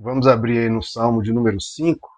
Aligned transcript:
Vamos 0.00 0.28
abrir 0.28 0.58
aí 0.58 0.68
no 0.68 0.80
Salmo 0.80 1.20
de 1.20 1.32
número 1.32 1.60
5. 1.60 2.08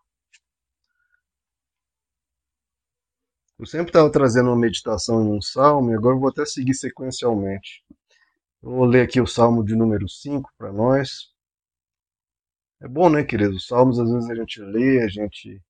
Eu 3.59 3.65
sempre 3.65 3.89
estava 3.89 4.13
trazendo 4.13 4.51
uma 4.51 4.57
meditação 4.57 5.23
em 5.23 5.37
um 5.37 5.41
salmo 5.41 5.91
e 5.91 5.95
agora 5.95 6.15
eu 6.15 6.21
vou 6.21 6.29
até 6.29 6.45
seguir 6.45 6.75
sequencialmente. 6.75 7.83
Eu 8.63 8.71
vou 8.73 8.85
ler 8.85 9.03
aqui 9.03 9.19
o 9.19 9.27
Salmo 9.27 9.65
de 9.65 9.75
número 9.75 10.07
5 10.07 10.51
para 10.59 10.71
nós. 10.71 11.31
É 12.83 12.87
bom, 12.87 13.09
né, 13.09 13.25
queridos? 13.25 13.57
Os 13.57 13.67
salmos 13.67 13.99
às 13.99 14.11
vezes 14.11 14.29
a 14.29 14.35
gente 14.35 14.61
lê, 14.61 15.03
a 15.03 15.09
gente 15.09 15.63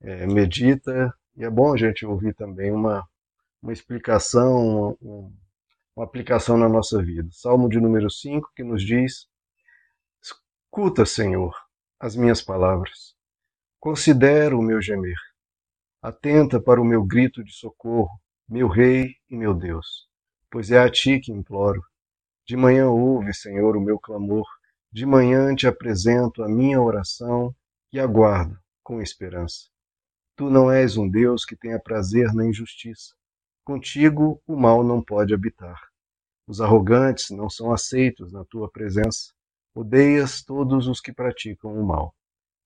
é, 0.00 0.26
medita, 0.26 1.12
e 1.36 1.44
é 1.44 1.50
bom 1.50 1.74
a 1.74 1.76
gente 1.76 2.06
ouvir 2.06 2.34
também 2.34 2.70
uma, 2.70 3.06
uma 3.62 3.72
explicação, 3.72 4.96
uma, 5.00 5.32
uma 5.94 6.04
aplicação 6.06 6.56
na 6.56 6.70
nossa 6.70 7.02
vida. 7.02 7.28
Salmo 7.32 7.68
de 7.68 7.78
número 7.78 8.10
5 8.10 8.50
que 8.56 8.64
nos 8.64 8.82
diz: 8.82 9.28
Escuta, 10.76 11.06
Senhor, 11.06 11.54
as 12.00 12.16
minhas 12.16 12.42
palavras. 12.42 13.14
Considera 13.78 14.56
o 14.56 14.60
meu 14.60 14.82
gemer. 14.82 15.14
Atenta 16.02 16.60
para 16.60 16.80
o 16.80 16.84
meu 16.84 17.04
grito 17.04 17.44
de 17.44 17.52
socorro, 17.52 18.10
meu 18.48 18.66
Rei 18.66 19.14
e 19.30 19.36
meu 19.36 19.54
Deus, 19.54 20.08
pois 20.50 20.72
é 20.72 20.78
a 20.80 20.90
ti 20.90 21.20
que 21.20 21.30
imploro. 21.30 21.80
De 22.44 22.56
manhã 22.56 22.88
ouve, 22.88 23.32
Senhor, 23.32 23.76
o 23.76 23.80
meu 23.80 24.00
clamor, 24.00 24.44
de 24.90 25.06
manhã 25.06 25.54
te 25.54 25.68
apresento 25.68 26.42
a 26.42 26.48
minha 26.48 26.82
oração 26.82 27.54
e 27.92 28.00
aguardo 28.00 28.58
com 28.82 29.00
esperança. 29.00 29.68
Tu 30.34 30.50
não 30.50 30.72
és 30.72 30.96
um 30.96 31.08
Deus 31.08 31.44
que 31.44 31.54
tenha 31.54 31.78
prazer 31.78 32.34
na 32.34 32.44
injustiça. 32.44 33.14
Contigo 33.64 34.42
o 34.44 34.56
mal 34.56 34.82
não 34.82 35.00
pode 35.00 35.32
habitar. 35.32 35.80
Os 36.48 36.60
arrogantes 36.60 37.30
não 37.30 37.48
são 37.48 37.72
aceitos 37.72 38.32
na 38.32 38.44
tua 38.44 38.68
presença. 38.68 39.33
Odeias 39.76 40.40
todos 40.40 40.86
os 40.86 41.00
que 41.00 41.12
praticam 41.12 41.74
o 41.74 41.84
mal. 41.84 42.14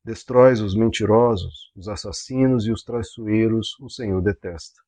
Destróis 0.04 0.60
os 0.60 0.74
mentirosos, 0.74 1.72
os 1.74 1.88
assassinos 1.88 2.66
e 2.66 2.70
os 2.70 2.82
traiçoeiros, 2.82 3.78
o 3.80 3.88
Senhor 3.88 4.20
detesta. 4.20 4.78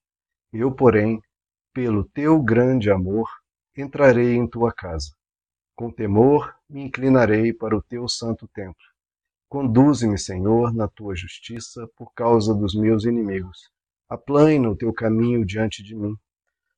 Eu, 0.53 0.71
porém, 0.71 1.19
pelo 1.73 2.05
teu 2.05 2.43
grande 2.43 2.91
amor, 2.91 3.27
entrarei 3.75 4.35
em 4.35 4.47
tua 4.47 4.71
casa. 4.71 5.15
Com 5.75 5.91
temor 5.91 6.55
me 6.69 6.83
inclinarei 6.83 7.55
para 7.55 7.75
o 7.75 7.83
teu 7.83 8.07
santo 8.07 8.47
templo. 8.49 8.85
Conduze-me, 9.49 10.19
Senhor, 10.19 10.75
na 10.75 10.89
tua 10.89 11.17
justiça, 11.17 11.89
por 11.97 12.13
causa 12.13 12.55
dos 12.55 12.75
meus 12.75 13.07
inimigos. 13.07 13.71
Aplane 14.11 14.67
o 14.67 14.77
teu 14.77 14.93
caminho 14.93 15.43
diante 15.43 15.83
de 15.83 15.97
mim. 15.97 16.15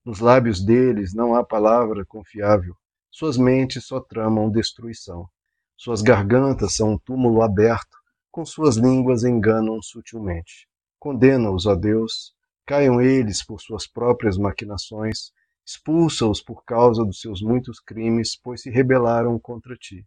Nos 0.04 0.20
lábios 0.20 0.64
deles 0.64 1.12
não 1.12 1.34
há 1.34 1.44
palavra 1.44 2.04
confiável. 2.06 2.76
Suas 3.12 3.36
mentes 3.36 3.86
só 3.86 4.00
tramam 4.00 4.50
destruição. 4.50 5.28
Suas 5.76 6.02
gargantas 6.02 6.74
são 6.74 6.94
um 6.94 6.98
túmulo 6.98 7.42
aberto 7.42 8.02
com 8.32 8.46
suas 8.46 8.76
línguas 8.76 9.24
enganam 9.24 9.80
sutilmente. 9.82 10.66
Condena-os, 10.98 11.66
ó 11.66 11.74
Deus, 11.74 12.34
caiam 12.66 12.98
eles 12.98 13.44
por 13.44 13.60
suas 13.60 13.86
próprias 13.86 14.38
maquinações, 14.38 15.30
expulsa-os 15.66 16.40
por 16.40 16.64
causa 16.64 17.04
dos 17.04 17.20
seus 17.20 17.42
muitos 17.42 17.78
crimes, 17.78 18.34
pois 18.34 18.62
se 18.62 18.70
rebelaram 18.70 19.38
contra 19.38 19.76
ti. 19.76 20.06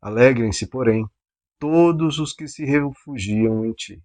Alegrem-se, 0.00 0.68
porém, 0.68 1.04
todos 1.58 2.20
os 2.20 2.32
que 2.32 2.46
se 2.46 2.64
refugiam 2.64 3.66
em 3.66 3.72
ti. 3.72 4.00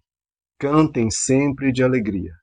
Cantem 0.58 1.08
sempre 1.08 1.70
de 1.70 1.84
alegria. 1.84 2.34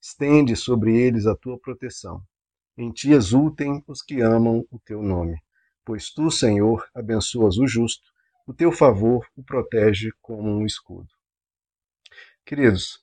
Estende 0.00 0.54
sobre 0.54 0.96
eles 0.96 1.26
a 1.26 1.34
tua 1.34 1.58
proteção. 1.58 2.22
Em 2.76 2.92
ti 2.92 3.10
exultem 3.10 3.82
os 3.88 4.00
que 4.00 4.20
amam 4.20 4.64
o 4.70 4.78
teu 4.78 5.02
nome. 5.02 5.36
Pois 5.88 6.10
tu, 6.10 6.30
Senhor, 6.30 6.86
abençoas 6.94 7.56
o 7.56 7.66
justo 7.66 8.12
o 8.46 8.52
teu 8.52 8.70
favor 8.70 9.26
o 9.34 9.42
protege 9.42 10.10
como 10.20 10.46
um 10.46 10.66
escudo. 10.66 11.08
Queridos, 12.44 13.02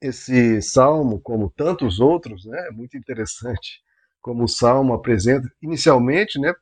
esse 0.00 0.60
salmo, 0.60 1.20
como 1.20 1.48
tantos 1.48 2.00
outros, 2.00 2.44
né, 2.44 2.58
é 2.66 2.70
muito 2.72 2.96
interessante 2.96 3.80
como 4.20 4.42
o 4.42 4.48
salmo 4.48 4.94
apresenta 4.94 5.48
inicialmente 5.62 6.40
né, 6.40 6.52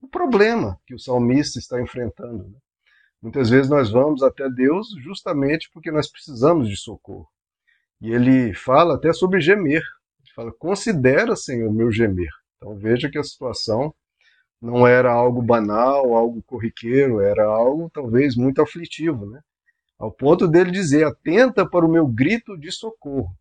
o 0.00 0.06
problema 0.06 0.78
que 0.86 0.94
o 0.94 0.98
salmista 1.00 1.58
está 1.58 1.82
enfrentando. 1.82 2.46
Né? 2.48 2.58
Muitas 3.20 3.50
vezes 3.50 3.68
nós 3.68 3.90
vamos 3.90 4.22
até 4.22 4.48
Deus 4.48 4.90
justamente 5.02 5.68
porque 5.72 5.90
nós 5.90 6.08
precisamos 6.08 6.68
de 6.68 6.76
socorro. 6.76 7.28
E 8.00 8.12
ele 8.12 8.54
fala 8.54 8.94
até 8.94 9.12
sobre 9.12 9.40
gemer. 9.40 9.82
Ele 10.20 10.32
fala: 10.36 10.52
Considera, 10.52 11.34
Senhor, 11.34 11.72
meu 11.72 11.90
gemer. 11.90 12.30
Então 12.58 12.76
veja 12.76 13.10
que 13.10 13.18
a 13.18 13.24
situação 13.24 13.92
não 14.60 14.86
era 14.86 15.10
algo 15.10 15.40
banal, 15.40 16.14
algo 16.14 16.42
corriqueiro, 16.42 17.20
era 17.20 17.44
algo 17.44 17.90
talvez 17.92 18.36
muito 18.36 18.60
aflitivo, 18.60 19.26
né? 19.26 19.40
Ao 19.98 20.10
ponto 20.10 20.46
dele 20.46 20.70
dizer: 20.70 21.06
atenta 21.06 21.68
para 21.68 21.86
o 21.86 21.90
meu 21.90 22.06
grito 22.06 22.58
de 22.58 22.70
socorro. 22.70 23.34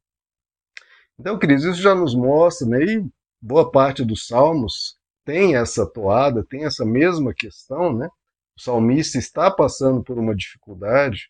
Então, 1.19 1.37
queridos, 1.37 1.65
isso 1.65 1.81
já 1.81 1.93
nos 1.93 2.15
mostra, 2.15 2.67
né? 2.67 2.83
E 2.83 3.05
boa 3.41 3.69
parte 3.69 4.05
dos 4.05 4.27
salmos 4.27 4.97
tem 5.25 5.55
essa 5.55 5.85
toada, 5.85 6.43
tem 6.43 6.65
essa 6.65 6.85
mesma 6.85 7.33
questão, 7.33 7.93
né? 7.93 8.09
O 8.57 8.61
salmista 8.61 9.17
está 9.17 9.51
passando 9.51 10.03
por 10.03 10.17
uma 10.17 10.35
dificuldade 10.35 11.29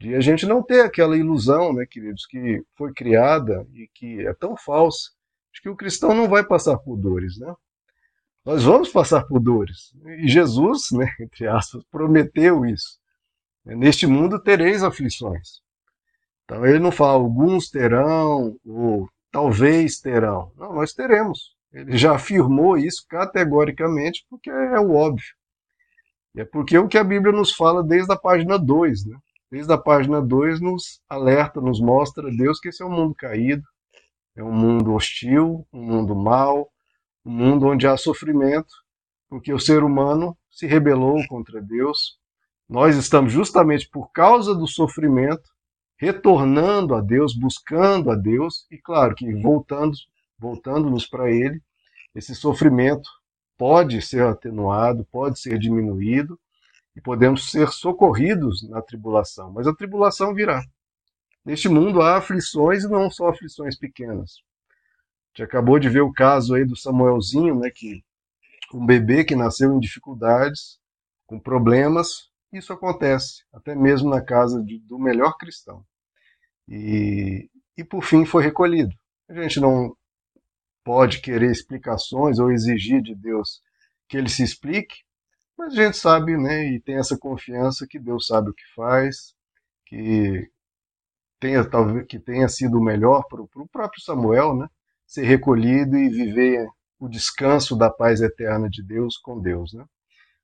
de 0.00 0.14
a 0.14 0.20
gente 0.20 0.46
não 0.46 0.62
ter 0.62 0.82
aquela 0.82 1.16
ilusão, 1.16 1.72
né, 1.72 1.84
queridos, 1.84 2.24
que 2.24 2.62
foi 2.76 2.92
criada 2.92 3.66
e 3.74 3.88
que 3.92 4.24
é 4.26 4.32
tão 4.32 4.56
falsa, 4.56 5.10
de 5.52 5.60
que 5.60 5.68
o 5.68 5.76
cristão 5.76 6.14
não 6.14 6.28
vai 6.28 6.44
passar 6.44 6.78
por 6.78 6.96
dores, 6.96 7.38
né? 7.38 7.52
Nós 8.48 8.64
vamos 8.64 8.88
passar 8.88 9.24
por 9.24 9.40
dores. 9.40 9.94
E 10.06 10.26
Jesus, 10.26 10.90
né, 10.90 11.06
entre 11.20 11.46
aspas, 11.46 11.84
prometeu 11.90 12.64
isso. 12.64 12.98
Neste 13.62 14.06
mundo 14.06 14.42
tereis 14.42 14.82
aflições. 14.82 15.60
Então 16.44 16.64
ele 16.64 16.78
não 16.78 16.90
fala 16.90 17.12
alguns 17.12 17.68
terão 17.68 18.56
ou 18.64 19.06
talvez 19.30 20.00
terão. 20.00 20.50
Não, 20.56 20.72
nós 20.72 20.94
teremos. 20.94 21.54
Ele 21.70 21.94
já 21.98 22.14
afirmou 22.14 22.78
isso 22.78 23.04
categoricamente 23.06 24.24
porque 24.30 24.48
é 24.48 24.80
o 24.80 24.94
óbvio. 24.94 25.34
E 26.34 26.40
é 26.40 26.44
porque 26.46 26.78
o 26.78 26.88
que 26.88 26.96
a 26.96 27.04
Bíblia 27.04 27.34
nos 27.34 27.52
fala 27.52 27.84
desde 27.84 28.10
a 28.10 28.16
página 28.16 28.58
2, 28.58 29.04
né? 29.08 29.18
Desde 29.50 29.74
a 29.74 29.76
página 29.76 30.22
2 30.22 30.58
nos 30.58 31.02
alerta, 31.06 31.60
nos 31.60 31.82
mostra 31.82 32.34
Deus 32.34 32.58
que 32.58 32.70
esse 32.70 32.82
é 32.82 32.86
um 32.86 32.96
mundo 32.96 33.14
caído, 33.14 33.62
é 34.34 34.42
um 34.42 34.54
mundo 34.54 34.94
hostil, 34.94 35.66
um 35.70 35.82
mundo 35.82 36.16
mau, 36.16 36.70
um 37.28 37.30
mundo 37.30 37.66
onde 37.66 37.86
há 37.86 37.94
sofrimento, 37.94 38.72
porque 39.28 39.52
o 39.52 39.60
ser 39.60 39.84
humano 39.84 40.34
se 40.50 40.66
rebelou 40.66 41.20
contra 41.28 41.60
Deus. 41.60 42.18
Nós 42.66 42.96
estamos 42.96 43.30
justamente 43.30 43.86
por 43.90 44.10
causa 44.12 44.54
do 44.54 44.66
sofrimento 44.66 45.50
retornando 45.98 46.94
a 46.94 47.02
Deus, 47.02 47.36
buscando 47.36 48.10
a 48.10 48.14
Deus 48.14 48.66
e 48.70 48.78
claro 48.78 49.14
que 49.14 49.30
voltando, 49.42 49.94
voltando-nos 50.38 51.06
para 51.06 51.30
ele, 51.30 51.60
esse 52.14 52.34
sofrimento 52.34 53.10
pode 53.58 54.00
ser 54.00 54.22
atenuado, 54.22 55.06
pode 55.12 55.38
ser 55.38 55.58
diminuído 55.58 56.40
e 56.96 57.00
podemos 57.00 57.50
ser 57.50 57.68
socorridos 57.68 58.66
na 58.70 58.80
tribulação, 58.80 59.52
mas 59.52 59.66
a 59.66 59.74
tribulação 59.74 60.32
virá. 60.32 60.62
Neste 61.44 61.68
mundo 61.68 62.00
há 62.00 62.16
aflições 62.16 62.84
e 62.84 62.88
não 62.88 63.10
só 63.10 63.28
aflições 63.28 63.76
pequenas 63.76 64.47
gente 65.38 65.42
acabou 65.42 65.78
de 65.78 65.88
ver 65.88 66.00
o 66.00 66.12
caso 66.12 66.54
aí 66.54 66.64
do 66.64 66.76
Samuelzinho, 66.76 67.58
né, 67.58 67.70
que 67.70 68.04
um 68.74 68.84
bebê 68.84 69.24
que 69.24 69.36
nasceu 69.36 69.72
em 69.72 69.80
dificuldades, 69.80 70.78
com 71.26 71.38
problemas, 71.38 72.28
isso 72.52 72.72
acontece, 72.72 73.44
até 73.52 73.74
mesmo 73.74 74.10
na 74.10 74.20
casa 74.20 74.62
de, 74.62 74.78
do 74.80 74.98
melhor 74.98 75.36
cristão. 75.36 75.84
E, 76.66 77.48
e 77.76 77.84
por 77.84 78.02
fim 78.02 78.24
foi 78.24 78.42
recolhido. 78.42 78.94
A 79.28 79.34
gente 79.34 79.60
não 79.60 79.96
pode 80.84 81.20
querer 81.20 81.50
explicações 81.50 82.38
ou 82.38 82.50
exigir 82.50 83.00
de 83.00 83.14
Deus 83.14 83.62
que 84.08 84.16
ele 84.16 84.28
se 84.28 84.42
explique, 84.42 84.96
mas 85.56 85.72
a 85.72 85.84
gente 85.84 85.96
sabe, 85.96 86.36
né, 86.36 86.66
e 86.66 86.80
tem 86.80 86.96
essa 86.96 87.16
confiança 87.16 87.86
que 87.86 87.98
Deus 87.98 88.26
sabe 88.26 88.50
o 88.50 88.54
que 88.54 88.74
faz, 88.74 89.34
que 89.86 90.50
tenha 91.38 91.64
talvez 91.64 92.06
que 92.06 92.18
tenha 92.18 92.48
sido 92.48 92.78
o 92.78 92.84
melhor 92.84 93.24
para 93.28 93.40
o 93.40 93.68
próprio 93.68 94.02
Samuel, 94.02 94.56
né? 94.56 94.68
Ser 95.08 95.24
recolhido 95.24 95.96
e 95.96 96.10
viver 96.10 96.68
o 97.00 97.08
descanso 97.08 97.74
da 97.74 97.88
paz 97.88 98.20
eterna 98.20 98.68
de 98.68 98.82
Deus 98.82 99.16
com 99.16 99.40
Deus. 99.40 99.72
Né? 99.72 99.84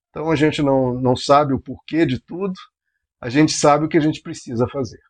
Então 0.08 0.30
a 0.30 0.36
gente 0.36 0.62
não, 0.62 0.94
não 0.94 1.14
sabe 1.14 1.52
o 1.52 1.60
porquê 1.60 2.06
de 2.06 2.18
tudo, 2.18 2.54
a 3.20 3.28
gente 3.28 3.52
sabe 3.52 3.84
o 3.84 3.88
que 3.88 3.98
a 3.98 4.00
gente 4.00 4.22
precisa 4.22 4.66
fazer. 4.66 5.00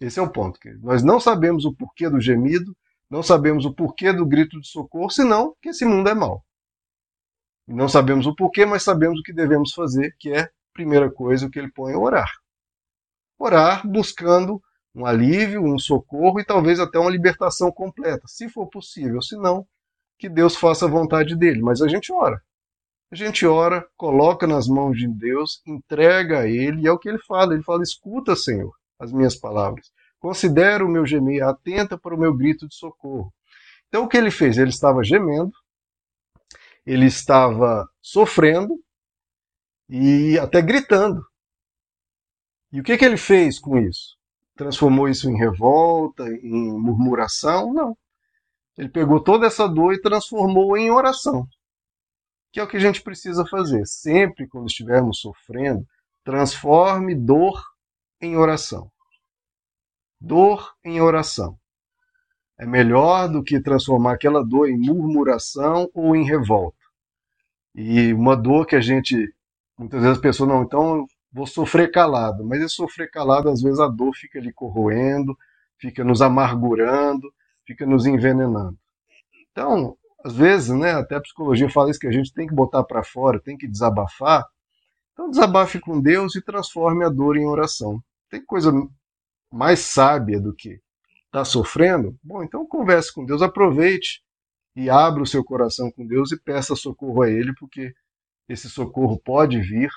Esse 0.00 0.20
é 0.20 0.22
o 0.22 0.30
ponto. 0.30 0.58
Querido. 0.58 0.86
Nós 0.86 1.02
não 1.02 1.18
sabemos 1.18 1.64
o 1.64 1.74
porquê 1.74 2.08
do 2.08 2.20
gemido, 2.20 2.74
não 3.10 3.22
sabemos 3.22 3.64
o 3.64 3.74
porquê 3.74 4.12
do 4.12 4.24
grito 4.24 4.58
de 4.60 4.68
socorro, 4.68 5.10
senão 5.10 5.54
que 5.60 5.70
esse 5.70 5.84
mundo 5.84 6.08
é 6.08 6.14
mau. 6.14 6.44
Não 7.66 7.88
sabemos 7.88 8.26
o 8.26 8.34
porquê, 8.34 8.64
mas 8.64 8.82
sabemos 8.82 9.20
o 9.20 9.22
que 9.22 9.32
devemos 9.32 9.72
fazer, 9.72 10.14
que 10.18 10.32
é, 10.32 10.48
primeira 10.72 11.10
coisa, 11.10 11.46
o 11.46 11.50
que 11.50 11.58
ele 11.58 11.70
põe 11.72 11.94
orar. 11.94 12.30
Orar 13.38 13.86
buscando 13.86 14.62
um 14.94 15.06
alívio, 15.06 15.62
um 15.62 15.78
socorro 15.78 16.40
e 16.40 16.44
talvez 16.44 16.80
até 16.80 16.98
uma 16.98 17.10
libertação 17.10 17.70
completa, 17.70 18.22
se 18.26 18.48
for 18.48 18.66
possível. 18.68 19.22
Se 19.22 19.36
não, 19.36 19.66
que 20.18 20.28
Deus 20.28 20.56
faça 20.56 20.86
a 20.86 20.88
vontade 20.88 21.36
dele. 21.36 21.62
Mas 21.62 21.80
a 21.80 21.88
gente 21.88 22.12
ora. 22.12 22.40
A 23.12 23.16
gente 23.16 23.46
ora, 23.46 23.86
coloca 23.96 24.46
nas 24.46 24.68
mãos 24.68 24.96
de 24.96 25.08
Deus, 25.08 25.62
entrega 25.66 26.40
a 26.40 26.48
Ele, 26.48 26.82
e 26.82 26.86
é 26.86 26.92
o 26.92 26.98
que 26.98 27.08
Ele 27.08 27.18
fala. 27.26 27.54
Ele 27.54 27.62
fala: 27.62 27.82
escuta, 27.82 28.36
Senhor, 28.36 28.72
as 28.98 29.12
minhas 29.12 29.34
palavras. 29.34 29.90
Considera 30.20 30.84
o 30.84 30.88
meu 30.88 31.06
gemer, 31.06 31.42
atenta 31.42 31.98
para 31.98 32.14
o 32.14 32.18
meu 32.18 32.36
grito 32.36 32.68
de 32.68 32.74
socorro. 32.74 33.32
Então 33.88 34.04
o 34.04 34.08
que 34.08 34.16
ele 34.16 34.30
fez? 34.30 34.58
Ele 34.58 34.70
estava 34.70 35.02
gemendo, 35.02 35.52
ele 36.86 37.06
estava 37.06 37.88
sofrendo 38.00 38.78
e 39.88 40.38
até 40.38 40.62
gritando. 40.62 41.26
E 42.72 42.80
o 42.80 42.84
que, 42.84 42.96
que 42.96 43.04
ele 43.04 43.16
fez 43.16 43.58
com 43.58 43.78
isso? 43.78 44.16
Transformou 44.60 45.08
isso 45.08 45.30
em 45.30 45.38
revolta, 45.38 46.22
em 46.28 46.78
murmuração? 46.78 47.72
Não. 47.72 47.96
Ele 48.76 48.90
pegou 48.90 49.18
toda 49.18 49.46
essa 49.46 49.66
dor 49.66 49.94
e 49.94 50.02
transformou 50.02 50.76
em 50.76 50.90
oração. 50.90 51.46
Que 52.52 52.60
é 52.60 52.62
o 52.62 52.68
que 52.68 52.76
a 52.76 52.80
gente 52.80 53.00
precisa 53.00 53.42
fazer. 53.46 53.86
Sempre 53.86 54.46
quando 54.46 54.66
estivermos 54.66 55.20
sofrendo, 55.20 55.82
transforme 56.22 57.14
dor 57.14 57.58
em 58.20 58.36
oração. 58.36 58.92
Dor 60.20 60.74
em 60.84 61.00
oração. 61.00 61.58
É 62.58 62.66
melhor 62.66 63.30
do 63.30 63.42
que 63.42 63.62
transformar 63.62 64.12
aquela 64.12 64.44
dor 64.44 64.68
em 64.68 64.76
murmuração 64.76 65.88
ou 65.94 66.14
em 66.14 66.26
revolta. 66.26 66.76
E 67.74 68.12
uma 68.12 68.36
dor 68.36 68.66
que 68.66 68.76
a 68.76 68.80
gente, 68.82 69.16
muitas 69.78 70.02
vezes 70.02 70.18
a 70.18 70.20
pessoa, 70.20 70.46
não, 70.46 70.62
então 70.62 71.06
vou 71.32 71.46
sofrer 71.46 71.90
calado. 71.90 72.44
Mas 72.44 72.60
esse 72.62 72.74
sofrer 72.74 73.10
calado, 73.10 73.48
às 73.48 73.62
vezes 73.62 73.80
a 73.80 73.88
dor 73.88 74.14
fica 74.14 74.38
ali 74.38 74.52
corroendo, 74.52 75.36
fica 75.78 76.04
nos 76.04 76.20
amargurando, 76.22 77.32
fica 77.66 77.86
nos 77.86 78.06
envenenando. 78.06 78.78
Então, 79.50 79.96
às 80.24 80.34
vezes, 80.34 80.70
né, 80.70 80.92
até 80.92 81.16
a 81.16 81.20
psicologia 81.20 81.70
fala 81.70 81.90
isso, 81.90 82.00
que 82.00 82.06
a 82.06 82.12
gente 82.12 82.32
tem 82.32 82.46
que 82.46 82.54
botar 82.54 82.84
para 82.84 83.02
fora, 83.02 83.40
tem 83.40 83.56
que 83.56 83.66
desabafar. 83.66 84.44
Então, 85.12 85.30
desabafe 85.30 85.80
com 85.80 86.00
Deus 86.00 86.34
e 86.34 86.42
transforme 86.42 87.04
a 87.04 87.08
dor 87.08 87.36
em 87.36 87.46
oração. 87.46 88.02
Tem 88.28 88.44
coisa 88.44 88.72
mais 89.52 89.80
sábia 89.80 90.40
do 90.40 90.54
que 90.54 90.80
está 91.26 91.44
sofrendo, 91.44 92.16
bom, 92.22 92.42
então 92.42 92.66
converse 92.66 93.12
com 93.12 93.24
Deus, 93.24 93.40
aproveite 93.40 94.20
e 94.74 94.90
abra 94.90 95.22
o 95.22 95.26
seu 95.26 95.44
coração 95.44 95.90
com 95.90 96.06
Deus 96.06 96.32
e 96.32 96.40
peça 96.40 96.74
socorro 96.74 97.22
a 97.22 97.30
Ele, 97.30 97.52
porque 97.54 97.92
esse 98.48 98.68
socorro 98.68 99.18
pode 99.18 99.60
vir 99.60 99.90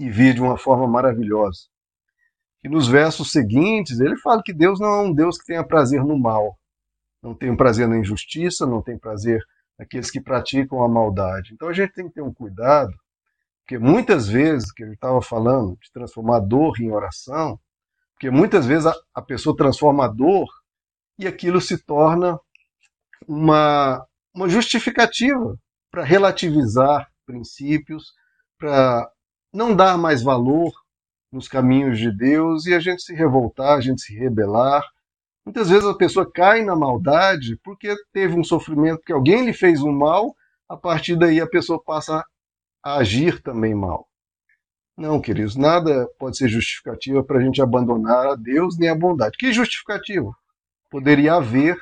e 0.00 0.08
vir 0.08 0.32
de 0.32 0.40
uma 0.40 0.56
forma 0.56 0.88
maravilhosa. 0.88 1.60
E 2.64 2.68
nos 2.68 2.88
versos 2.88 3.30
seguintes, 3.30 4.00
ele 4.00 4.16
fala 4.16 4.42
que 4.42 4.52
Deus 4.52 4.80
não 4.80 4.88
é 4.88 5.02
um 5.02 5.12
Deus 5.12 5.38
que 5.38 5.44
tenha 5.44 5.62
prazer 5.62 6.02
no 6.02 6.18
mal, 6.18 6.58
não 7.22 7.34
tem 7.34 7.54
prazer 7.54 7.86
na 7.86 7.98
injustiça, 7.98 8.66
não 8.66 8.82
tem 8.82 8.98
prazer 8.98 9.42
naqueles 9.78 10.10
que 10.10 10.20
praticam 10.20 10.82
a 10.82 10.88
maldade. 10.88 11.52
Então 11.52 11.68
a 11.68 11.72
gente 11.74 11.92
tem 11.92 12.08
que 12.08 12.14
ter 12.14 12.22
um 12.22 12.32
cuidado, 12.32 12.92
porque 13.62 13.78
muitas 13.78 14.26
vezes, 14.26 14.72
que 14.72 14.82
ele 14.82 14.94
estava 14.94 15.20
falando 15.20 15.76
de 15.82 15.92
transformar 15.92 16.40
dor 16.40 16.80
em 16.80 16.90
oração, 16.90 17.60
porque 18.14 18.30
muitas 18.30 18.66
vezes 18.66 18.86
a, 18.86 18.94
a 19.14 19.20
pessoa 19.20 19.56
transforma 19.56 20.06
a 20.06 20.08
dor 20.08 20.48
e 21.18 21.26
aquilo 21.26 21.60
se 21.60 21.76
torna 21.76 22.40
uma, 23.28 24.02
uma 24.34 24.48
justificativa 24.48 25.58
para 25.90 26.04
relativizar 26.04 27.10
princípios, 27.26 28.14
para 28.58 29.10
não 29.52 29.74
dar 29.74 29.98
mais 29.98 30.22
valor 30.22 30.72
nos 31.32 31.48
caminhos 31.48 31.98
de 31.98 32.10
Deus 32.10 32.66
e 32.66 32.74
a 32.74 32.80
gente 32.80 33.02
se 33.02 33.14
revoltar, 33.14 33.76
a 33.76 33.80
gente 33.80 34.02
se 34.02 34.14
rebelar. 34.14 34.84
Muitas 35.44 35.70
vezes 35.70 35.84
a 35.84 35.94
pessoa 35.94 36.30
cai 36.30 36.62
na 36.62 36.76
maldade 36.76 37.56
porque 37.62 37.94
teve 38.12 38.38
um 38.38 38.44
sofrimento, 38.44 38.98
porque 38.98 39.12
alguém 39.12 39.44
lhe 39.44 39.52
fez 39.52 39.82
um 39.82 39.92
mal, 39.92 40.34
a 40.68 40.76
partir 40.76 41.16
daí 41.16 41.40
a 41.40 41.46
pessoa 41.46 41.82
passa 41.82 42.24
a 42.82 42.96
agir 42.96 43.42
também 43.42 43.74
mal. 43.74 44.06
Não, 44.96 45.20
queridos, 45.20 45.56
nada 45.56 46.06
pode 46.18 46.36
ser 46.36 46.48
justificativa 46.48 47.24
para 47.24 47.38
a 47.38 47.42
gente 47.42 47.62
abandonar 47.62 48.26
a 48.26 48.34
Deus 48.34 48.76
nem 48.78 48.88
a 48.88 48.94
bondade. 48.94 49.36
Que 49.38 49.52
justificativa 49.52 50.30
poderia 50.90 51.34
haver 51.34 51.76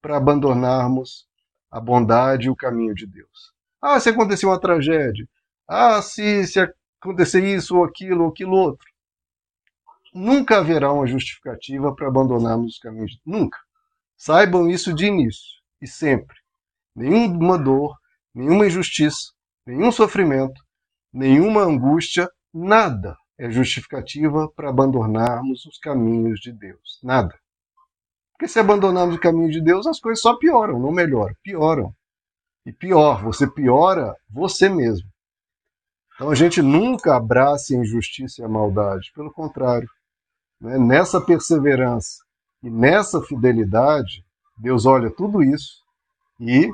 para 0.00 0.16
abandonarmos 0.16 1.26
a 1.70 1.80
bondade 1.80 2.46
e 2.46 2.50
o 2.50 2.56
caminho 2.56 2.94
de 2.94 3.06
Deus? 3.06 3.52
Ah, 3.80 3.98
se 3.98 4.10
acontecer 4.10 4.46
uma 4.46 4.60
tragédia. 4.60 5.26
Ah, 5.66 6.00
se, 6.02 6.46
se 6.46 6.60
acontecer 7.02 7.44
isso 7.44 7.76
ou 7.76 7.84
aquilo 7.84 8.24
ou 8.24 8.30
aquilo 8.30 8.52
outro. 8.52 8.86
Nunca 10.14 10.58
haverá 10.58 10.92
uma 10.92 11.06
justificativa 11.06 11.94
para 11.94 12.08
abandonarmos 12.08 12.74
os 12.74 12.78
caminhos. 12.78 13.18
Nunca. 13.24 13.58
Saibam 14.16 14.70
isso 14.70 14.94
de 14.94 15.06
início 15.06 15.60
e 15.80 15.86
sempre. 15.86 16.36
Nenhuma 16.94 17.58
dor, 17.58 17.96
nenhuma 18.34 18.66
injustiça, 18.66 19.32
nenhum 19.66 19.90
sofrimento, 19.90 20.62
nenhuma 21.12 21.62
angústia 21.62 22.30
Nada 22.54 23.16
é 23.38 23.50
justificativa 23.50 24.46
para 24.54 24.68
abandonarmos 24.68 25.64
os 25.64 25.78
caminhos 25.78 26.38
de 26.38 26.52
Deus. 26.52 27.00
Nada. 27.02 27.34
Porque 28.32 28.46
se 28.46 28.58
abandonarmos 28.58 29.16
o 29.16 29.20
caminho 29.20 29.50
de 29.50 29.62
Deus, 29.62 29.86
as 29.86 29.98
coisas 29.98 30.20
só 30.20 30.36
pioram, 30.36 30.78
não 30.78 30.92
melhoram, 30.92 31.34
pioram. 31.42 31.94
E 32.66 32.72
pior, 32.72 33.22
você 33.22 33.50
piora 33.50 34.14
você 34.28 34.68
mesmo. 34.68 35.08
Então 36.22 36.30
a 36.30 36.36
gente 36.36 36.62
nunca 36.62 37.16
abraça 37.16 37.74
a 37.74 37.76
injustiça 37.76 38.40
e 38.40 38.44
a 38.44 38.48
maldade, 38.48 39.10
pelo 39.12 39.32
contrário. 39.32 39.90
Né? 40.60 40.78
Nessa 40.78 41.20
perseverança 41.20 42.22
e 42.62 42.70
nessa 42.70 43.20
fidelidade, 43.22 44.24
Deus 44.56 44.86
olha 44.86 45.10
tudo 45.10 45.42
isso 45.42 45.82
e 46.38 46.72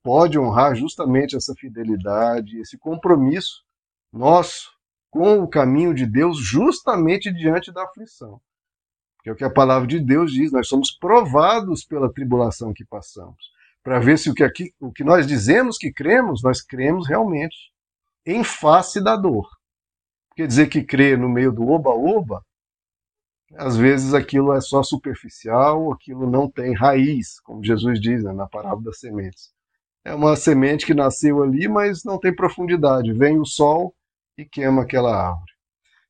pode 0.00 0.38
honrar 0.38 0.76
justamente 0.76 1.34
essa 1.34 1.56
fidelidade, 1.56 2.60
esse 2.60 2.78
compromisso 2.78 3.64
nosso 4.12 4.70
com 5.10 5.40
o 5.40 5.48
caminho 5.48 5.92
de 5.92 6.06
Deus 6.06 6.38
justamente 6.38 7.32
diante 7.32 7.72
da 7.72 7.82
aflição. 7.82 8.40
Que 9.24 9.30
é 9.30 9.32
o 9.32 9.36
que 9.36 9.42
a 9.42 9.50
palavra 9.50 9.88
de 9.88 9.98
Deus 9.98 10.30
diz, 10.32 10.52
nós 10.52 10.68
somos 10.68 10.92
provados 10.92 11.84
pela 11.84 12.12
tribulação 12.12 12.72
que 12.72 12.84
passamos, 12.84 13.50
para 13.82 13.98
ver 13.98 14.20
se 14.20 14.30
o 14.30 14.34
que, 14.34 14.44
aqui, 14.44 14.72
o 14.78 14.92
que 14.92 15.02
nós 15.02 15.26
dizemos 15.26 15.76
que 15.78 15.92
cremos, 15.92 16.44
nós 16.44 16.62
cremos 16.62 17.08
realmente, 17.08 17.73
em 18.26 18.42
face 18.42 19.02
da 19.02 19.16
dor. 19.16 19.48
Quer 20.36 20.46
dizer 20.46 20.68
que 20.68 20.82
crer 20.82 21.18
no 21.18 21.28
meio 21.28 21.52
do 21.52 21.68
oba-oba, 21.68 22.42
às 23.56 23.76
vezes 23.76 24.14
aquilo 24.14 24.52
é 24.52 24.60
só 24.60 24.82
superficial, 24.82 25.92
aquilo 25.92 26.28
não 26.28 26.50
tem 26.50 26.74
raiz, 26.74 27.38
como 27.40 27.64
Jesus 27.64 28.00
diz 28.00 28.24
né, 28.24 28.32
na 28.32 28.48
parábola 28.48 28.84
das 28.84 28.98
sementes. 28.98 29.52
É 30.04 30.12
uma 30.12 30.36
semente 30.36 30.84
que 30.84 30.92
nasceu 30.92 31.42
ali, 31.42 31.68
mas 31.68 32.04
não 32.04 32.18
tem 32.18 32.34
profundidade. 32.34 33.12
Vem 33.12 33.38
o 33.38 33.46
sol, 33.46 33.94
e 34.36 34.44
queima 34.44 34.82
aquela 34.82 35.16
árvore. 35.16 35.52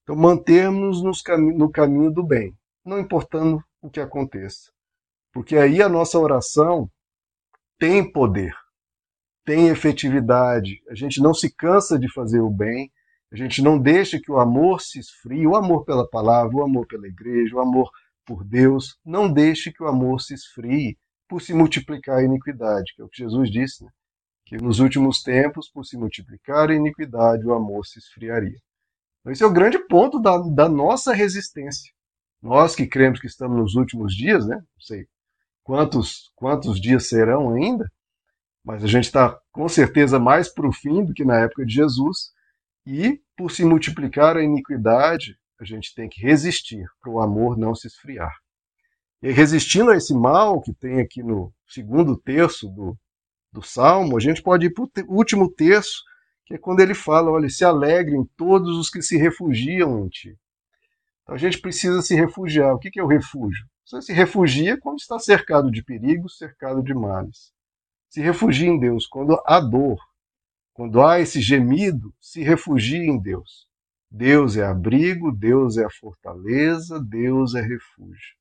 Então, 0.02 0.16
mantermos-nos 0.16 1.22
no 1.56 1.70
caminho 1.70 2.10
do 2.10 2.22
bem, 2.22 2.56
não 2.84 2.98
importando 2.98 3.62
o 3.80 3.90
que 3.90 4.00
aconteça. 4.00 4.70
Porque 5.32 5.56
aí 5.56 5.82
a 5.82 5.88
nossa 5.88 6.18
oração 6.18 6.90
tem 7.78 8.10
poder, 8.10 8.54
tem 9.44 9.68
efetividade. 9.68 10.82
A 10.88 10.94
gente 10.94 11.20
não 11.20 11.34
se 11.34 11.54
cansa 11.54 11.98
de 11.98 12.12
fazer 12.12 12.40
o 12.40 12.50
bem, 12.50 12.90
a 13.32 13.36
gente 13.36 13.62
não 13.62 13.78
deixa 13.78 14.20
que 14.20 14.30
o 14.30 14.38
amor 14.38 14.80
se 14.80 14.98
esfrie, 14.98 15.46
o 15.46 15.56
amor 15.56 15.84
pela 15.84 16.08
palavra, 16.08 16.56
o 16.56 16.62
amor 16.62 16.86
pela 16.86 17.08
igreja, 17.08 17.56
o 17.56 17.60
amor 17.60 17.90
por 18.24 18.44
Deus, 18.44 18.96
não 19.04 19.30
deixe 19.30 19.72
que 19.72 19.82
o 19.82 19.88
amor 19.88 20.20
se 20.20 20.34
esfrie 20.34 20.96
por 21.28 21.42
se 21.42 21.52
multiplicar 21.52 22.18
a 22.18 22.24
iniquidade, 22.24 22.92
que 22.94 23.02
é 23.02 23.04
o 23.04 23.08
que 23.08 23.18
Jesus 23.18 23.50
disse. 23.50 23.84
Né? 23.84 23.90
que 24.44 24.56
nos 24.56 24.78
últimos 24.78 25.22
tempos, 25.22 25.68
por 25.70 25.84
se 25.84 25.96
multiplicar 25.96 26.70
a 26.70 26.74
iniquidade, 26.74 27.46
o 27.46 27.54
amor 27.54 27.86
se 27.86 27.98
esfriaria. 27.98 28.58
Então, 29.20 29.32
esse 29.32 29.42
é 29.42 29.46
o 29.46 29.52
grande 29.52 29.78
ponto 29.86 30.20
da, 30.20 30.36
da 30.38 30.68
nossa 30.68 31.14
resistência. 31.14 31.90
Nós 32.42 32.76
que 32.76 32.86
cremos 32.86 33.20
que 33.20 33.26
estamos 33.26 33.56
nos 33.56 33.74
últimos 33.74 34.14
dias, 34.14 34.46
né? 34.46 34.56
não 34.56 34.80
sei 34.80 35.06
quantos, 35.62 36.30
quantos 36.36 36.78
dias 36.78 37.08
serão 37.08 37.54
ainda, 37.54 37.90
mas 38.64 38.82
a 38.82 38.86
gente 38.86 39.04
está 39.04 39.38
com 39.52 39.68
certeza 39.68 40.18
mais 40.18 40.52
para 40.52 40.66
o 40.66 40.72
fim 40.72 41.04
do 41.04 41.12
que 41.12 41.24
na 41.24 41.38
época 41.40 41.66
de 41.66 41.74
Jesus, 41.74 42.32
e 42.86 43.20
por 43.36 43.50
se 43.50 43.64
multiplicar 43.64 44.36
a 44.36 44.42
iniquidade, 44.42 45.38
a 45.60 45.64
gente 45.64 45.94
tem 45.94 46.08
que 46.08 46.20
resistir 46.20 46.86
para 47.00 47.10
o 47.10 47.20
amor 47.20 47.56
não 47.56 47.74
se 47.74 47.86
esfriar. 47.86 48.32
E 49.22 49.30
resistindo 49.30 49.90
a 49.90 49.96
esse 49.96 50.14
mal 50.14 50.60
que 50.60 50.72
tem 50.74 51.00
aqui 51.00 51.22
no 51.22 51.52
segundo 51.66 52.16
terço 52.16 52.68
do, 52.68 52.98
do 53.50 53.62
Salmo, 53.62 54.16
a 54.16 54.20
gente 54.20 54.42
pode 54.42 54.66
ir 54.66 54.70
para 54.70 54.84
o 54.84 55.16
último 55.16 55.50
terço, 55.50 56.02
que 56.44 56.54
é 56.54 56.58
quando 56.58 56.80
ele 56.80 56.94
fala: 56.94 57.30
olha, 57.30 57.48
se 57.48 57.64
alegrem 57.64 58.28
todos 58.36 58.76
os 58.76 58.90
que 58.90 59.00
se 59.00 59.16
refugiam 59.16 60.04
em 60.04 60.08
ti. 60.08 60.36
Então 61.22 61.34
a 61.34 61.38
gente 61.38 61.58
precisa 61.58 62.02
se 62.02 62.14
refugiar. 62.14 62.74
O 62.74 62.78
que 62.78 63.00
é 63.00 63.02
o 63.02 63.06
refúgio? 63.06 63.64
Você 63.86 64.02
se 64.02 64.12
refugia 64.12 64.78
quando 64.78 64.98
está 64.98 65.18
cercado 65.18 65.70
de 65.70 65.82
perigos, 65.82 66.36
cercado 66.36 66.82
de 66.82 66.92
males. 66.92 67.53
Se 68.14 68.20
refugia 68.20 68.68
em 68.68 68.78
Deus 68.78 69.08
quando 69.08 69.42
há 69.44 69.58
dor, 69.58 69.98
quando 70.72 71.02
há 71.02 71.18
esse 71.18 71.40
gemido, 71.40 72.14
se 72.20 72.44
refugia 72.44 73.02
em 73.02 73.20
Deus. 73.20 73.66
Deus 74.08 74.56
é 74.56 74.64
abrigo, 74.64 75.32
Deus 75.32 75.76
é 75.76 75.84
a 75.84 75.90
fortaleza, 75.90 77.00
Deus 77.00 77.56
é 77.56 77.60
refúgio. 77.60 78.36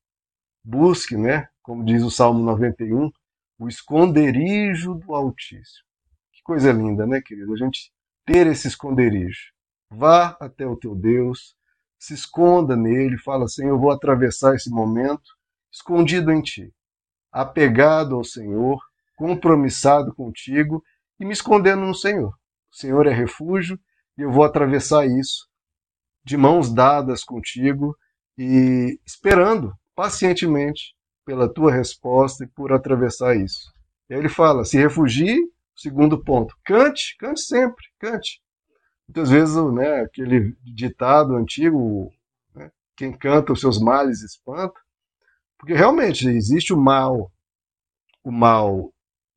Busque, 0.62 1.16
né? 1.16 1.48
Como 1.60 1.84
diz 1.84 2.04
o 2.04 2.10
Salmo 2.12 2.38
91, 2.44 3.10
o 3.58 3.66
esconderijo 3.66 4.94
do 4.94 5.12
Altíssimo. 5.12 5.88
Que 6.32 6.40
coisa 6.44 6.70
linda, 6.70 7.04
né, 7.04 7.20
querido? 7.20 7.52
A 7.52 7.56
gente 7.56 7.90
ter 8.24 8.46
esse 8.46 8.68
esconderijo. 8.68 9.50
Vá 9.90 10.36
até 10.38 10.64
o 10.64 10.76
teu 10.76 10.94
Deus, 10.94 11.56
se 11.98 12.14
esconda 12.14 12.76
nele, 12.76 13.18
fala 13.18 13.46
assim: 13.46 13.66
Eu 13.66 13.80
vou 13.80 13.90
atravessar 13.90 14.54
esse 14.54 14.70
momento 14.70 15.36
escondido 15.72 16.30
em 16.30 16.40
ti, 16.40 16.72
apegado 17.32 18.14
ao 18.14 18.22
Senhor, 18.22 18.80
compromissado 19.16 20.14
contigo 20.14 20.82
e 21.18 21.24
me 21.24 21.32
escondendo 21.32 21.82
no 21.82 21.94
Senhor. 21.94 22.30
O 22.72 22.76
Senhor 22.76 23.06
é 23.06 23.12
refúgio 23.12 23.78
e 24.18 24.22
eu 24.22 24.30
vou 24.30 24.44
atravessar 24.44 25.06
isso 25.06 25.48
de 26.24 26.36
mãos 26.36 26.72
dadas 26.72 27.22
contigo 27.22 27.96
e 28.36 28.98
esperando 29.06 29.72
pacientemente 29.94 30.94
pela 31.24 31.52
tua 31.52 31.72
resposta 31.72 32.44
e 32.44 32.48
por 32.48 32.72
atravessar 32.72 33.36
isso. 33.36 33.72
E 34.08 34.14
aí 34.14 34.20
ele 34.20 34.28
fala: 34.28 34.64
se 34.64 34.76
refugie, 34.76 35.38
segundo 35.76 36.22
ponto, 36.22 36.56
cante, 36.64 37.16
cante 37.18 37.40
sempre, 37.40 37.84
cante. 37.98 38.40
Muitas 39.06 39.30
vezes, 39.30 39.54
né, 39.72 40.00
aquele 40.00 40.56
ditado 40.62 41.36
antigo, 41.36 42.10
né, 42.54 42.70
quem 42.96 43.12
canta 43.12 43.52
os 43.52 43.60
seus 43.60 43.78
males 43.78 44.22
espanta, 44.22 44.80
porque 45.58 45.74
realmente 45.74 46.26
existe 46.28 46.72
o 46.72 46.76
mal, 46.76 47.30
o 48.22 48.32
mal 48.32 48.92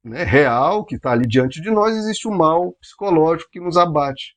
né, 0.07 0.23
real 0.23 0.85
que 0.85 0.95
está 0.95 1.11
ali 1.11 1.27
diante 1.27 1.61
de 1.61 1.69
nós, 1.69 1.95
existe 1.95 2.27
o 2.27 2.31
mal 2.31 2.73
psicológico 2.81 3.51
que 3.51 3.59
nos 3.59 3.77
abate. 3.77 4.35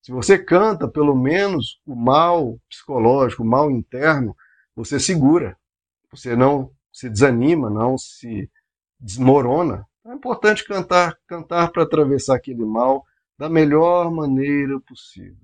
Se 0.00 0.12
você 0.12 0.38
canta, 0.38 0.88
pelo 0.88 1.14
menos 1.14 1.80
o 1.84 1.94
mal 1.94 2.58
psicológico, 2.68 3.42
o 3.42 3.46
mal 3.46 3.70
interno, 3.70 4.34
você 4.74 4.98
segura. 4.98 5.56
Você 6.10 6.34
não 6.34 6.70
se 6.92 7.10
desanima, 7.10 7.68
não 7.68 7.98
se 7.98 8.50
desmorona. 8.98 9.86
É 10.06 10.14
importante 10.14 10.64
cantar, 10.64 11.16
cantar 11.26 11.70
para 11.70 11.82
atravessar 11.82 12.36
aquele 12.36 12.64
mal 12.64 13.04
da 13.38 13.48
melhor 13.48 14.10
maneira 14.10 14.80
possível, 14.80 15.36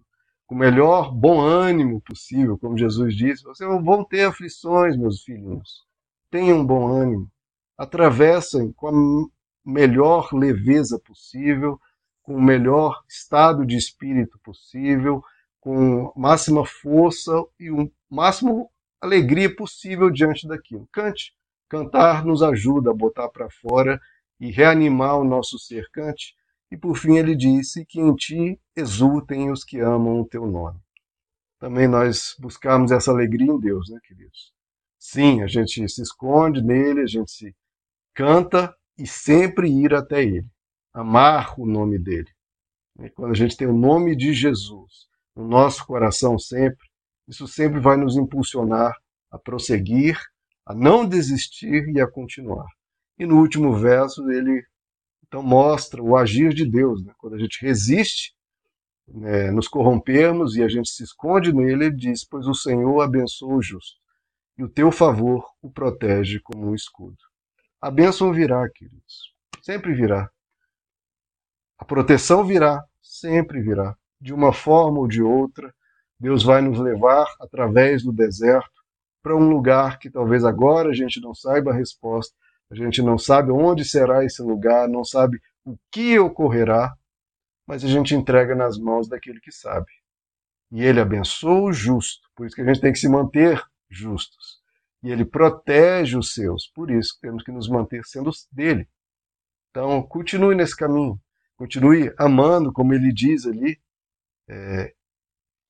com 0.47 0.55
o 0.55 0.59
melhor 0.59 1.13
bom 1.13 1.41
ânimo 1.41 2.01
possível, 2.01 2.59
como 2.59 2.79
Jesus 2.79 3.15
disse. 3.15 3.45
Vocês 3.45 3.69
vão 3.69 4.03
ter 4.05 4.25
aflições, 4.25 4.97
meus 4.97 5.23
filhinhos. 5.23 5.85
Tenham 6.31 6.65
bom 6.65 6.89
ânimo. 6.89 7.31
Atravessem 7.77 8.73
com 8.73 8.89
a 8.89 8.93
melhor 9.65 10.29
leveza 10.33 10.99
possível, 10.99 11.81
com 12.23 12.37
o 12.37 12.43
melhor 12.43 13.03
estado 13.09 13.65
de 13.65 13.77
espírito 13.77 14.39
possível, 14.43 15.23
com 15.61 16.13
máxima 16.17 16.67
força 16.67 17.33
e 17.59 17.71
o 17.71 17.91
máximo 18.11 18.71
alegria 19.01 19.55
possível 19.55 20.11
diante 20.11 20.47
daquilo. 20.47 20.89
Cante. 20.93 21.35
Cantar 21.69 22.25
nos 22.25 22.43
ajuda 22.43 22.91
a 22.91 22.95
botar 22.95 23.29
para 23.29 23.49
fora 23.51 24.01
e 24.39 24.51
reanimar 24.51 25.19
o 25.19 25.25
nosso 25.25 25.59
ser. 25.59 25.89
Cante. 25.91 26.35
E 26.71 26.77
por 26.77 26.97
fim 26.97 27.17
ele 27.17 27.35
disse 27.35 27.85
que 27.85 28.01
em 28.01 28.15
ti 28.15 28.61
exultem 28.75 29.51
os 29.51 29.65
que 29.65 29.81
amam 29.81 30.21
o 30.21 30.27
teu 30.27 30.47
nome. 30.47 30.81
Também 31.59 31.89
nós 31.89 32.35
buscamos 32.39 32.91
essa 32.91 33.11
alegria 33.11 33.51
em 33.51 33.59
Deus, 33.59 33.89
né, 33.89 33.99
queridos? 34.03 34.53
Sim, 34.99 35.43
a 35.43 35.47
gente 35.47 35.89
se 35.89 36.03
esconde 36.03 36.63
nele, 36.63 37.01
a 37.01 37.07
gente 37.07 37.31
se 37.31 37.55
canta 38.15 38.75
e 38.99 39.07
sempre 39.07 39.69
ir 39.69 39.95
até 39.95 40.23
ele 40.23 40.47
amar 40.93 41.59
o 41.59 41.67
nome 41.67 41.99
dele. 41.99 42.31
Quando 43.15 43.33
a 43.33 43.37
gente 43.37 43.57
tem 43.57 43.67
o 43.67 43.77
nome 43.77 44.15
de 44.15 44.33
Jesus 44.33 45.09
no 45.35 45.49
nosso 45.49 45.85
coração 45.85 46.39
sempre, 46.39 46.87
isso 47.27 47.49
sempre 47.49 47.81
vai 47.81 47.97
nos 47.97 48.17
impulsionar 48.17 48.95
a 49.31 49.39
prosseguir, 49.39 50.17
a 50.65 50.75
não 50.75 51.07
desistir 51.07 51.89
e 51.89 52.01
a 52.01 52.09
continuar. 52.09 52.67
E 53.19 53.27
no 53.27 53.41
último 53.41 53.75
verso 53.75 54.31
ele 54.31 54.63
então 55.27 55.43
mostra 55.43 56.01
o 56.01 56.17
agir 56.17 56.55
de 56.55 56.65
Deus. 56.65 57.05
Né? 57.05 57.13
Quando 57.19 57.35
a 57.35 57.39
gente 57.39 57.61
resiste, 57.61 58.33
né, 59.09 59.51
nos 59.51 59.67
corrompermos 59.67 60.55
e 60.55 60.63
a 60.63 60.69
gente 60.69 60.89
se 60.89 61.03
esconde 61.03 61.53
nele, 61.53 61.87
ele 61.87 61.97
diz: 61.97 62.25
Pois 62.25 62.47
o 62.47 62.55
Senhor 62.55 63.01
abençoa 63.01 63.57
o 63.57 63.63
justo, 63.63 63.99
e 64.57 64.63
o 64.63 64.69
teu 64.69 64.93
favor 64.93 65.45
o 65.61 65.71
protege 65.71 66.39
como 66.41 66.71
um 66.71 66.75
escudo. 66.75 67.19
A 67.85 67.91
bênção 67.91 68.33
virá, 68.33 68.67
queridos, 68.71 69.35
sempre 69.61 69.93
virá. 69.93 70.31
A 71.79 71.85
proteção 71.85 72.43
virá, 72.43 72.83
sempre 73.03 73.61
virá, 73.61 73.95
de 74.19 74.33
uma 74.33 74.55
forma 74.55 75.01
ou 75.01 75.07
de 75.07 75.23
outra. 75.23 75.71
Deus 76.19 76.43
vai 76.43 76.63
nos 76.63 76.79
levar 76.79 77.27
através 77.39 78.03
do 78.03 78.11
deserto 78.11 78.83
para 79.23 79.37
um 79.37 79.51
lugar 79.51 79.99
que 79.99 80.09
talvez 80.09 80.47
agora 80.47 80.89
a 80.89 80.95
gente 80.95 81.21
não 81.21 81.35
saiba 81.35 81.73
a 81.73 81.75
resposta, 81.75 82.35
a 82.71 82.75
gente 82.75 83.03
não 83.03 83.19
sabe 83.19 83.51
onde 83.51 83.85
será 83.85 84.25
esse 84.25 84.41
lugar, 84.41 84.89
não 84.89 85.05
sabe 85.05 85.39
o 85.63 85.77
que 85.93 86.19
ocorrerá, 86.19 86.97
mas 87.67 87.85
a 87.85 87.87
gente 87.87 88.15
entrega 88.15 88.55
nas 88.55 88.79
mãos 88.79 89.11
daquele 89.11 89.41
que 89.41 89.53
sabe. 89.53 89.93
E 90.73 90.83
ele 90.83 91.01
abençoa 91.01 91.69
o 91.69 91.73
justo, 91.75 92.31
por 92.35 92.47
isso 92.47 92.57
que 92.57 92.63
a 92.63 92.65
gente 92.65 92.81
tem 92.81 92.95
que 92.95 92.99
se 92.99 93.11
manter 93.11 93.63
justos. 93.91 94.64
E 95.05 95.13
ele 95.13 95.25
protege 95.25 96.17
os 96.17 96.33
seus, 96.33 96.67
por 96.75 96.91
isso 96.91 97.17
temos 97.21 97.45
que 97.45 97.53
nos 97.53 97.69
manter 97.69 98.05
sendo 98.05 98.31
dele. 98.51 98.89
Então, 99.71 100.03
continue 100.03 100.57
nesse 100.57 100.75
caminho 100.75 101.21
continue 101.57 102.13
amando, 102.19 102.73
como 102.73 102.95
ele 102.95 103.13
diz 103.13 103.47
ali, 103.47 103.81
é, 104.49 104.95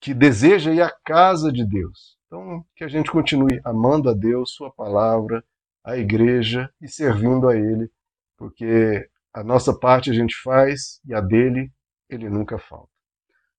que 0.00 0.12
deseja 0.12 0.72
ir 0.72 0.82
à 0.82 0.90
casa 1.04 1.52
de 1.52 1.64
Deus. 1.64 2.18
Então, 2.26 2.64
que 2.74 2.84
a 2.84 2.88
gente 2.88 3.10
continue 3.10 3.60
amando 3.64 4.10
a 4.10 4.14
Deus, 4.14 4.52
Sua 4.52 4.72
palavra, 4.72 5.44
a 5.84 5.96
igreja 5.96 6.72
e 6.80 6.88
servindo 6.88 7.48
a 7.48 7.56
Ele, 7.56 7.90
porque 8.36 9.08
a 9.32 9.44
nossa 9.44 9.78
parte 9.78 10.10
a 10.10 10.14
gente 10.14 10.34
faz 10.42 11.00
e 11.04 11.14
a 11.14 11.20
dele 11.20 11.72
ele 12.08 12.28
nunca 12.28 12.58
falta. 12.58 12.90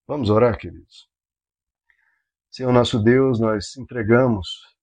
Vamos 0.08 0.30
orar, 0.30 0.58
queridos. 0.58 1.10
Senhor 2.50 2.72
nosso 2.72 3.00
Deus, 3.00 3.40
nós 3.40 3.76
entregamos 3.76 4.75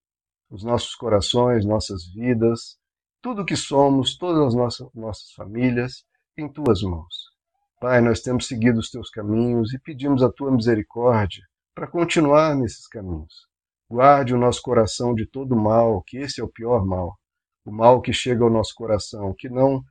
os 0.52 0.62
nossos 0.62 0.94
corações, 0.94 1.64
nossas 1.64 2.06
vidas, 2.12 2.76
tudo 3.22 3.40
o 3.40 3.44
que 3.46 3.56
somos, 3.56 4.18
todas 4.18 4.48
as 4.48 4.54
nossas, 4.54 4.86
nossas 4.94 5.32
famílias, 5.32 6.04
em 6.36 6.46
tuas 6.46 6.82
mãos. 6.82 7.32
Pai, 7.80 8.02
nós 8.02 8.20
temos 8.20 8.46
seguido 8.46 8.78
os 8.78 8.90
teus 8.90 9.08
caminhos 9.08 9.72
e 9.72 9.78
pedimos 9.78 10.22
a 10.22 10.30
tua 10.30 10.52
misericórdia 10.52 11.42
para 11.74 11.86
continuar 11.86 12.54
nesses 12.54 12.86
caminhos. 12.86 13.48
Guarde 13.90 14.34
o 14.34 14.38
nosso 14.38 14.60
coração 14.60 15.14
de 15.14 15.24
todo 15.24 15.56
mal, 15.56 16.02
que 16.02 16.18
esse 16.18 16.38
é 16.38 16.44
o 16.44 16.52
pior 16.52 16.84
mal, 16.84 17.16
o 17.64 17.72
mal 17.72 18.02
que 18.02 18.12
chega 18.12 18.44
ao 18.44 18.50
nosso 18.50 18.74
coração, 18.74 19.34
que 19.36 19.48
não 19.48 19.82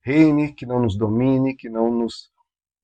reine, 0.00 0.54
que 0.54 0.64
não 0.64 0.80
nos 0.80 0.96
domine, 0.96 1.56
que 1.56 1.68
não 1.68 1.90
nos, 1.90 2.30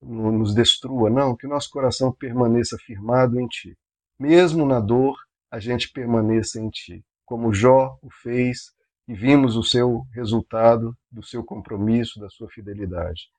nos 0.01 0.53
destrua, 0.53 1.09
não, 1.09 1.33
que 1.35 1.47
nosso 1.47 1.69
coração 1.69 2.11
permaneça 2.11 2.77
firmado 2.77 3.39
em 3.39 3.47
Ti. 3.47 3.77
Mesmo 4.19 4.65
na 4.65 4.81
dor, 4.81 5.15
a 5.49 5.59
gente 5.59 5.89
permaneça 5.93 6.59
em 6.59 6.69
Ti, 6.69 7.05
como 7.25 7.53
Jó 7.53 7.97
o 8.01 8.09
fez 8.09 8.71
e 9.07 9.13
vimos 9.13 9.55
o 9.55 9.63
seu 9.63 10.05
resultado 10.13 10.95
do 11.11 11.23
seu 11.23 11.43
compromisso, 11.43 12.19
da 12.19 12.29
sua 12.29 12.49
fidelidade. 12.49 13.29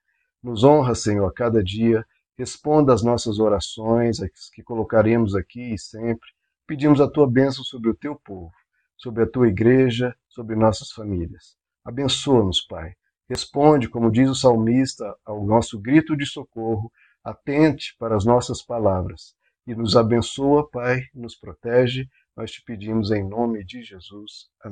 Nos 0.41 0.63
honra, 0.63 0.93
Senhor, 0.93 1.25
a 1.25 1.33
cada 1.33 1.63
dia. 1.63 2.05
Responda 2.37 2.93
às 2.93 3.03
nossas 3.03 3.39
orações, 3.39 4.19
as 4.21 4.49
que 4.49 4.63
colocaremos 4.63 5.35
aqui 5.35 5.73
e 5.73 5.79
sempre. 5.79 6.27
Pedimos 6.67 6.99
a 6.99 7.09
tua 7.09 7.29
bênção 7.29 7.63
sobre 7.63 7.89
o 7.89 7.95
teu 7.95 8.15
povo, 8.15 8.51
sobre 8.97 9.23
a 9.23 9.27
tua 9.29 9.47
igreja, 9.47 10.15
sobre 10.27 10.55
nossas 10.55 10.91
famílias. 10.91 11.55
Abençoa-nos, 11.85 12.61
Pai. 12.61 12.93
Responde, 13.29 13.87
como 13.89 14.11
diz 14.11 14.29
o 14.29 14.35
salmista, 14.35 15.15
ao 15.25 15.45
nosso 15.45 15.79
grito 15.79 16.15
de 16.17 16.25
socorro. 16.25 16.91
Atente 17.23 17.95
para 17.97 18.15
as 18.15 18.25
nossas 18.25 18.61
palavras 18.61 19.33
e 19.65 19.73
nos 19.73 19.95
abençoa, 19.95 20.69
Pai, 20.69 21.03
nos 21.13 21.35
protege. 21.35 22.07
Nós 22.37 22.51
te 22.51 22.63
pedimos 22.63 23.11
em 23.11 23.27
nome 23.27 23.63
de 23.65 23.83
Jesus. 23.83 24.49
Amém. 24.49 24.61